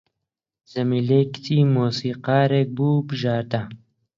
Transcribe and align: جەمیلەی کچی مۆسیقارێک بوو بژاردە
جەمیلەی 0.71 1.23
کچی 1.33 1.57
مۆسیقارێک 1.73 2.67
بوو 2.77 3.05
بژاردە 3.07 3.61